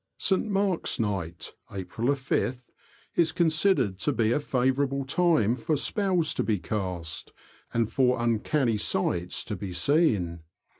St. 0.17 0.43
Mark's 0.49 0.99
night 0.99 1.51
(April 1.71 2.07
5th) 2.09 2.63
is 3.15 3.31
considered 3.31 3.99
to 3.99 4.11
be 4.11 4.31
a 4.31 4.39
favourable 4.39 5.05
time 5.05 5.55
for 5.55 5.77
spells 5.77 6.33
to 6.33 6.43
be 6.43 6.57
cast, 6.57 7.31
and 7.71 7.87
for 7.91 8.17
sights 8.17 8.23
(uncanny) 8.25 8.77
to 9.45 9.55
be 9.55 9.73
seen. 9.73 10.39